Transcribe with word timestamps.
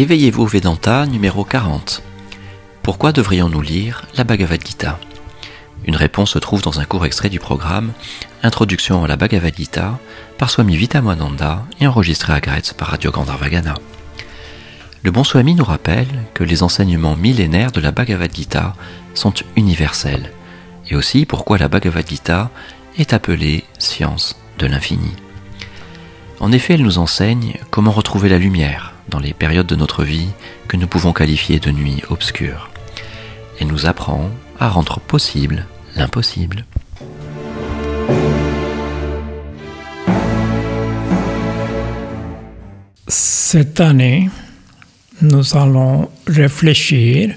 Éveillez-vous 0.00 0.46
Vedanta 0.46 1.04
numéro 1.04 1.44
40. 1.44 2.02
Pourquoi 2.82 3.12
devrions-nous 3.12 3.60
lire 3.60 4.06
la 4.16 4.24
Bhagavad 4.24 4.66
Gita? 4.66 4.98
Une 5.84 5.94
réponse 5.94 6.30
se 6.30 6.38
trouve 6.38 6.62
dans 6.62 6.80
un 6.80 6.86
court 6.86 7.04
extrait 7.04 7.28
du 7.28 7.38
programme 7.38 7.92
Introduction 8.42 9.04
à 9.04 9.08
la 9.08 9.18
Bhagavad 9.18 9.54
Gita 9.54 9.98
par 10.38 10.48
Swami 10.48 10.78
Vitamananda 10.78 11.66
et 11.82 11.86
enregistré 11.86 12.32
à 12.32 12.40
Gretz 12.40 12.72
par 12.72 12.88
Radio 12.88 13.10
Gandharvagana. 13.10 13.74
Le 15.02 15.10
bon 15.10 15.22
Swami 15.22 15.54
nous 15.54 15.64
rappelle 15.64 16.08
que 16.32 16.44
les 16.44 16.62
enseignements 16.62 17.16
millénaires 17.16 17.70
de 17.70 17.82
la 17.82 17.92
Bhagavad 17.92 18.34
Gita 18.34 18.74
sont 19.12 19.34
universels 19.54 20.32
et 20.88 20.96
aussi 20.96 21.26
pourquoi 21.26 21.58
la 21.58 21.68
Bhagavad 21.68 22.08
Gita 22.08 22.48
est 22.96 23.12
appelée 23.12 23.64
science 23.78 24.34
de 24.58 24.64
l'infini. 24.66 25.12
En 26.38 26.52
effet, 26.52 26.72
elle 26.72 26.84
nous 26.84 26.96
enseigne 26.96 27.58
comment 27.70 27.92
retrouver 27.92 28.30
la 28.30 28.38
lumière 28.38 28.94
dans 29.10 29.18
les 29.18 29.34
périodes 29.34 29.66
de 29.66 29.76
notre 29.76 30.04
vie 30.04 30.30
que 30.68 30.76
nous 30.76 30.86
pouvons 30.86 31.12
qualifier 31.12 31.58
de 31.58 31.70
nuit 31.70 32.02
obscure. 32.08 32.70
Elle 33.60 33.66
nous 33.66 33.86
apprend 33.86 34.30
à 34.58 34.68
rendre 34.68 35.00
possible 35.00 35.66
l'impossible. 35.96 36.64
Cette 43.08 43.80
année, 43.80 44.30
nous 45.20 45.56
allons 45.56 46.08
réfléchir 46.26 47.34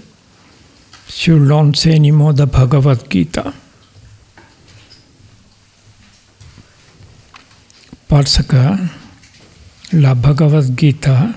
sur 1.08 1.40
l'enseignement 1.40 2.31
de 2.31 2.45
Bhagavad 2.45 3.00
Gita. 3.09 3.52
Parce 8.08 8.44
que 8.44 8.75
la 9.92 10.14
Bhagavad 10.14 10.72
Gita, 10.78 11.30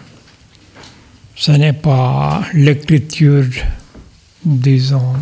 ce 1.37 1.53
n'est 1.53 1.75
pas 1.75 2.45
l'écriture, 2.55 3.45
disons, 4.45 5.15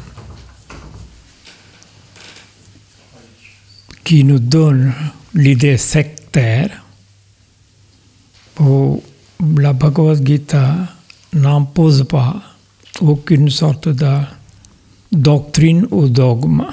qui 4.05 4.23
nous 4.23 4.39
donne 4.39 4.95
l'idée 5.35 5.77
sectaire. 5.77 6.71
Pour 8.55 9.03
la 9.59 9.73
Bhagavad 9.73 10.25
Gita 10.25 10.77
n'impose 11.33 12.05
pas 12.05 12.41
aucune 13.01 13.51
sorte 13.51 13.89
de 13.89 14.19
doctrine 15.11 15.89
ou 15.91 16.09
dogme. 16.09 16.65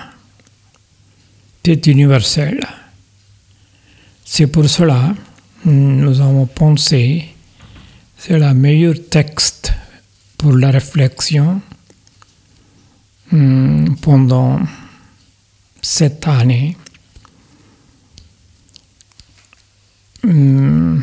C'est 1.65 1.87
universel. 1.87 2.59
C'est 4.23 4.47
pour 4.47 4.69
cela 4.69 5.15
nous 5.65 6.21
avons 6.21 6.45
pensé 6.45 7.25
c'est 8.23 8.37
le 8.37 8.53
meilleur 8.53 8.93
texte 9.09 9.73
pour 10.37 10.53
la 10.53 10.69
réflexion 10.69 11.59
hmm, 13.31 13.95
pendant 13.99 14.59
cette 15.81 16.27
année. 16.27 16.77
Hmm, 20.23 20.99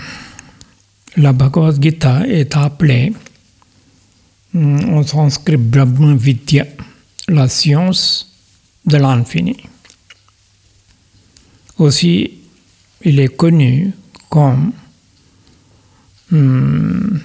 la 1.17 1.33
Bhagavad 1.33 1.83
Gita 1.83 2.25
est 2.29 2.55
appelée 2.55 3.13
en 4.55 5.03
sanskrit 5.03 5.57
Brahma 5.57 6.15
Vidya, 6.15 6.67
la 7.27 7.49
science 7.49 8.33
de 8.87 8.97
l'infini. 8.97 9.57
Aussi, 11.79 12.31
il 13.03 13.19
est 13.19 13.37
connu 13.37 13.93
comme 14.31 14.73
hmm, 16.31 17.19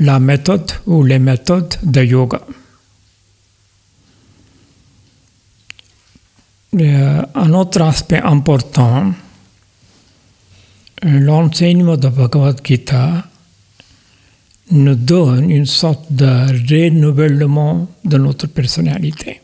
la 0.00 0.18
méthode 0.18 0.70
ou 0.86 1.02
les 1.02 1.18
méthodes 1.18 1.76
de 1.82 2.02
yoga. 2.02 2.40
Euh, 6.78 7.22
un 7.34 7.52
autre 7.54 7.80
aspect 7.82 8.20
important, 8.20 9.12
euh, 11.04 11.18
l'enseignement 11.18 11.96
de 11.96 12.08
Bhagavad 12.08 12.60
Gita 12.62 13.24
nous 14.70 14.94
donne 14.94 15.50
une 15.50 15.66
sorte 15.66 16.12
de 16.12 16.26
renouvellement 16.70 17.88
de 18.04 18.18
notre 18.18 18.46
personnalité. 18.48 19.40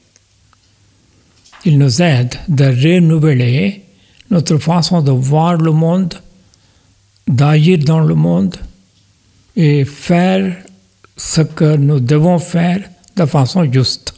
Il 1.65 1.79
nous 1.79 2.03
aide 2.03 2.35
de 2.49 2.65
renouveler 2.65 3.85
notre 4.31 4.59
façon 4.59 5.01
de 5.01 5.11
voir 5.11 5.57
le 5.57 5.71
monde, 5.73 6.15
d'agir 7.27 7.79
dans 7.79 8.01
le 8.01 8.15
monde 8.15 8.57
et 9.57 9.85
faire 9.85 10.57
ce 11.17 11.41
que 11.41 11.77
nous 11.77 12.01
devons 12.01 12.39
faire 12.39 12.89
de 13.17 13.25
façon 13.27 13.71
juste. 13.71 14.15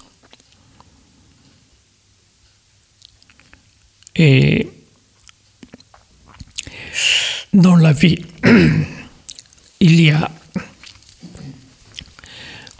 Et 4.14 4.68
dans 7.52 7.76
la 7.76 7.92
vie, 7.92 8.24
il 9.80 10.00
y 10.00 10.10
a, 10.10 10.30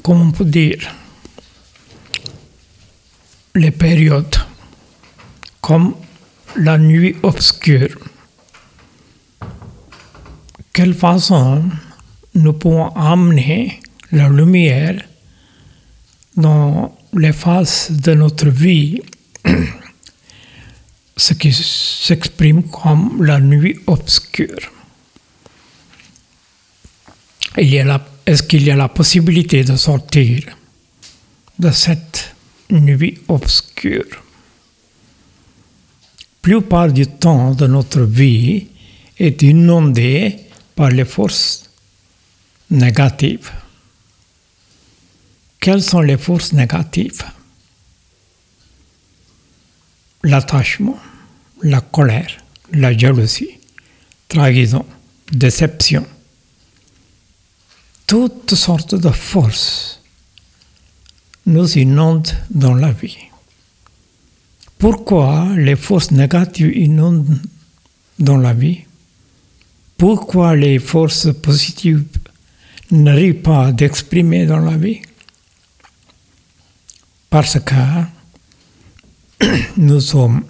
comment 0.03 0.31
peut 0.31 0.47
dire, 0.47 0.95
les 3.55 3.71
périodes 3.71 4.37
comme 5.61 5.95
la 6.57 6.79
nuit 6.79 7.17
obscure. 7.23 8.06
Quelle 10.77 10.93
façon 10.93 11.65
nous 12.35 12.53
pouvons 12.53 12.91
amener 12.91 13.81
la 14.13 14.29
lumière 14.29 15.03
dans 16.37 16.95
les 17.15 17.33
phases 17.33 17.93
de 17.93 18.13
notre 18.13 18.51
vie, 18.51 19.01
ce 21.17 21.33
qui 21.33 21.51
s'exprime 21.51 22.65
comme 22.65 23.25
la 23.25 23.41
nuit 23.41 23.81
obscure. 23.87 24.71
est-ce 27.57 28.43
qu'il 28.43 28.65
y 28.65 28.71
a 28.71 28.77
la 28.77 28.91
possibilité 28.91 29.65
de 29.65 29.77
sortir 29.77 30.43
de 31.59 31.71
cette 31.71 32.35
nuit 32.71 33.19
obscure? 33.29 34.23
Plupart 36.43 36.93
du 36.93 37.07
temps 37.07 37.55
de 37.55 37.67
notre 37.67 38.03
vie 38.03 38.67
est 39.19 39.41
inondée 39.41 40.46
par 40.77 40.91
les 40.91 41.05
forces 41.07 41.71
négatives. 42.71 43.51
Quelles 45.59 45.83
sont 45.83 46.01
les 46.01 46.19
forces 46.19 46.53
négatives? 46.53 47.25
L'attachement, 50.23 50.99
la 51.63 51.81
colère, 51.81 52.31
la 52.73 52.97
jalousie, 52.97 53.59
trahison, 54.29 54.87
déception. 55.33 56.07
Toutes 58.07 58.55
sortes 58.55 58.95
de 58.95 59.11
forces 59.11 60.01
nous 61.47 61.79
inondent 61.79 62.37
dans 62.51 62.75
la 62.75 62.93
vie. 62.93 63.19
Pourquoi 64.79 65.49
les 65.57 65.77
forces 65.77 66.11
négatives 66.11 66.77
inondent 66.77 67.41
dans 68.19 68.37
la 68.37 68.53
vie? 68.53 68.85
Pourquoi 69.97 70.57
les 70.57 70.79
forces 70.79 71.33
positives 71.33 72.05
n'arrivent 72.91 73.43
pas 73.43 73.73
d'exprimer 73.73 74.47
dans 74.47 74.59
la 74.59 74.77
vie? 74.77 75.01
Parce 77.31 77.59
que 77.61 77.75
nous 79.77 80.01
sommes, 80.01 80.45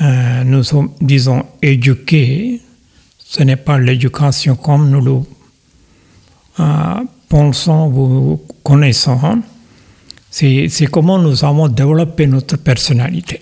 euh, 0.00 0.44
nous 0.44 0.62
disons, 1.00 1.44
éduqués. 1.62 2.60
Ce 3.18 3.42
n'est 3.42 3.56
pas 3.56 3.78
l'éducation 3.78 4.56
comme 4.56 4.90
nous 4.90 5.00
le 5.00 5.20
euh, 6.60 7.04
pensons 7.28 7.92
ou 7.92 8.40
connaissons 8.62 9.42
c'est 10.30 10.86
comment 10.90 11.18
nous 11.18 11.44
avons 11.44 11.68
développé 11.68 12.26
notre 12.26 12.56
personnalité. 12.56 13.40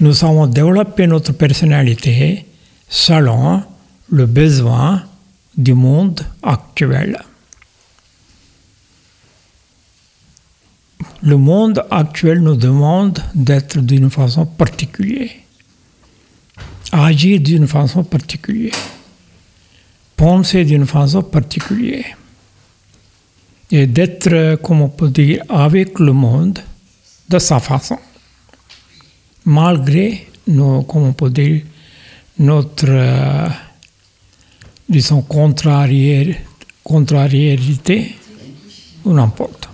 Nous 0.00 0.24
avons 0.24 0.46
développé 0.46 1.06
notre 1.06 1.32
personnalité 1.32 2.46
selon 2.88 3.62
le 4.08 4.24
besoin 4.24 5.02
du 5.54 5.74
monde 5.74 6.24
actuel. 6.42 7.18
Le 11.22 11.36
monde 11.36 11.84
actuel 11.90 12.40
nous 12.40 12.56
demande 12.56 13.22
d'être 13.34 13.78
d'une 13.78 14.08
façon 14.08 14.46
particulière, 14.46 15.32
agir 16.92 17.38
d'une 17.40 17.68
façon 17.68 18.02
particulière, 18.02 18.72
penser 20.16 20.64
d'une 20.64 20.86
façon 20.86 21.22
particulière 21.22 22.16
et 23.70 23.86
d'être, 23.86 24.56
comme 24.62 24.80
on 24.80 24.88
peut 24.88 25.10
dire, 25.10 25.42
avec 25.50 25.98
le 25.98 26.14
monde 26.14 26.58
de 27.28 27.38
sa 27.38 27.60
façon, 27.60 27.98
malgré 29.50 30.28
nos, 30.46 30.86
on 30.88 31.12
peut 31.12 31.28
dire, 31.30 31.62
notre, 32.38 33.50
disons, 34.88 35.22
contrarié- 35.22 36.36
contrariérité, 36.84 38.14
ou 39.04 39.12
n'importe. 39.12 39.68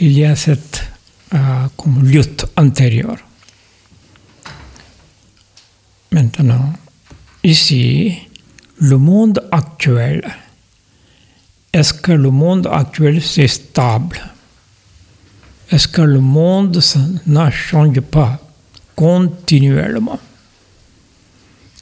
Il 0.00 0.12
y 0.12 0.24
a 0.24 0.34
cette 0.34 0.82
euh, 1.34 1.66
lutte 2.02 2.46
intérieure. 2.56 3.18
Maintenant, 6.10 6.72
ici, 7.42 8.16
le 8.78 8.96
monde 8.96 9.46
actuel, 9.50 10.22
est-ce 11.72 11.92
que 11.92 12.12
le 12.12 12.30
monde 12.30 12.66
actuel 12.66 13.20
c'est 13.20 13.48
stable? 13.48 14.20
Est-ce 15.74 15.88
que 15.88 16.02
le 16.02 16.20
monde 16.20 16.80
ne 17.26 17.50
change 17.50 18.00
pas 18.00 18.38
continuellement? 18.94 20.20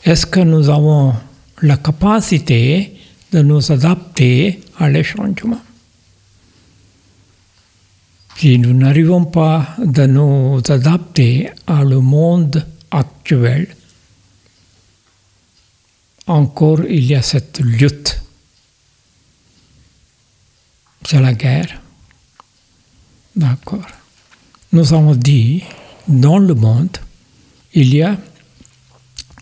Est-ce 0.03 0.25
que 0.25 0.41
nous 0.41 0.71
avons 0.71 1.15
la 1.61 1.77
capacité 1.77 2.97
de 3.33 3.43
nous 3.43 3.71
adapter 3.71 4.63
à 4.79 4.89
les 4.89 5.05
changements? 5.05 5.61
Si 8.39 8.59
nous 8.59 8.73
n'arrivons 8.73 9.27
pas 9.27 9.77
de 9.77 10.07
nous 10.07 10.63
adapter 10.71 11.51
à 11.67 11.85
le 11.85 12.01
monde 12.01 12.67
actuel, 12.91 13.77
encore 16.27 16.81
il 16.89 17.05
y 17.05 17.15
a 17.15 17.21
cette 17.21 17.61
lutte. 17.61 18.23
C'est 21.05 21.21
la 21.21 21.35
guerre. 21.35 21.83
D'accord. 23.35 23.87
Nous 24.73 24.93
avons 24.93 25.15
dit, 25.15 25.63
dans 26.09 26.39
le 26.39 26.55
monde, 26.55 26.97
il 27.73 27.95
y 27.95 28.03
a 28.03 28.17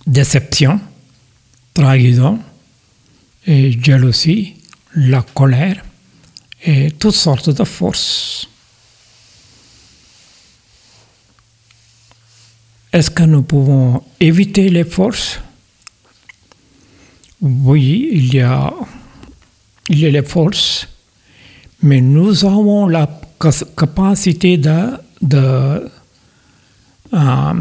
déception, 0.07 0.81
trahison, 1.75 2.39
et 3.47 3.73
jalousie, 3.83 4.55
la 4.95 5.23
colère 5.23 5.85
et 6.65 6.91
toutes 6.93 7.15
sortes 7.15 7.51
de 7.51 7.65
forces. 7.65 8.49
Est-ce 12.93 13.11
que 13.11 13.23
nous 13.23 13.43
pouvons 13.43 14.03
éviter 14.19 14.69
les 14.69 14.85
forces? 14.85 15.41
Oui, 17.41 18.11
il 18.13 18.35
y 18.35 18.41
a, 18.41 18.75
il 19.89 20.01
y 20.01 20.07
a 20.07 20.11
les 20.11 20.23
forces, 20.23 20.87
mais 21.83 22.01
nous 22.01 22.45
avons 22.45 22.87
la 22.87 23.07
capacité 23.77 24.59
de, 24.59 25.91
euh, 27.13 27.55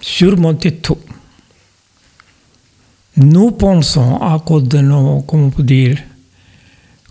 surmonter 0.00 0.72
tout. 0.76 0.98
Nous 3.16 3.52
pensons, 3.52 4.16
à 4.16 4.40
cause 4.44 4.64
de 4.64 4.78
nos, 4.78 5.22
comment 5.22 5.50
dire, 5.58 5.98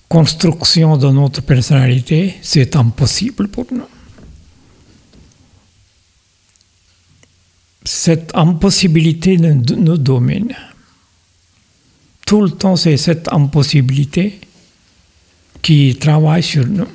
construction 0.08 0.98
de 0.98 1.10
notre 1.10 1.42
personnalité, 1.42 2.36
c'est 2.42 2.76
impossible 2.76 3.48
pour 3.48 3.66
nous. 3.72 3.88
Cette 7.86 8.32
impossibilité 8.36 9.38
nous 9.38 9.98
domine. 9.98 10.54
Tout 12.26 12.42
le 12.42 12.52
temps, 12.52 12.76
c'est 12.76 12.96
cette 12.98 13.28
impossibilité 13.32 14.40
qui 15.62 15.96
travaille 15.96 16.44
sur 16.44 16.66
nous. 16.66 16.88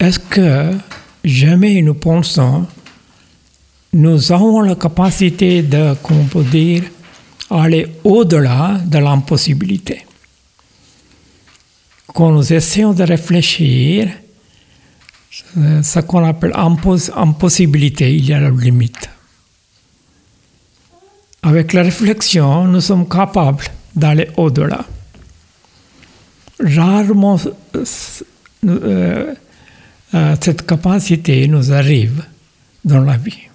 Est-ce 0.00 0.18
que 0.18 0.72
jamais 1.22 1.82
nous 1.82 1.94
pensons 1.94 2.66
nous 3.92 4.32
avons 4.32 4.60
la 4.62 4.76
capacité 4.76 5.62
de, 5.62 5.94
comment 6.02 6.20
on 6.20 6.24
peut 6.24 6.44
dire, 6.44 6.84
aller 7.50 7.86
au-delà 8.04 8.78
de 8.84 8.98
l'impossibilité? 8.98 10.06
Quand 12.14 12.30
nous 12.30 12.52
essayons 12.52 12.92
de 12.92 13.02
réfléchir, 13.02 14.08
ce 15.82 16.00
qu'on 16.00 16.24
appelle 16.24 16.52
impos- 16.52 17.10
impossibilité, 17.14 18.14
il 18.14 18.24
y 18.26 18.32
a 18.32 18.40
la 18.40 18.50
limite. 18.50 19.10
Avec 21.42 21.72
la 21.72 21.82
réflexion, 21.82 22.64
nous 22.66 22.80
sommes 22.80 23.08
capables 23.08 23.64
d'aller 23.94 24.28
au-delà. 24.36 24.84
Rarement 26.60 27.38
euh, 27.74 27.84
euh, 28.66 29.34
cette 30.40 30.66
capacité 30.66 31.46
nous 31.46 31.72
arrive 31.72 32.24
dans 32.84 33.00
la 33.00 33.16
vie 33.16 33.50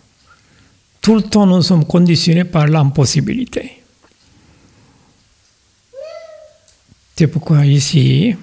tout 1.06 1.14
le 1.14 1.22
temps 1.22 1.46
nous 1.46 1.62
sommes 1.62 1.86
conditionnés 1.86 2.46
par 2.46 2.66
l'impossibilité. 2.66 3.74
C'est 7.16 7.28
pourquoi 7.28 7.64
ici, 7.64 8.36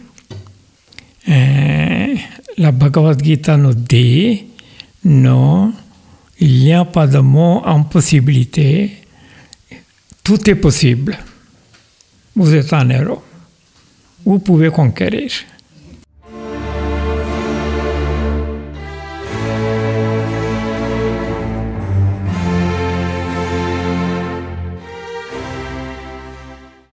euh, 1.28 2.14
la 2.58 2.70
Bhagavad 2.70 3.20
Gita 3.20 3.56
nous 3.56 3.74
dit, 3.74 4.44
non, 5.04 5.72
il 6.38 6.60
n'y 6.60 6.72
a 6.72 6.84
pas 6.84 7.08
de 7.08 7.18
mot 7.18 7.62
impossibilité, 7.66 8.92
tout 10.22 10.48
est 10.48 10.54
possible. 10.54 11.18
Vous 12.36 12.54
êtes 12.54 12.72
un 12.72 12.88
héros, 12.90 13.24
vous 14.24 14.38
pouvez 14.38 14.70
conquérir. 14.70 15.32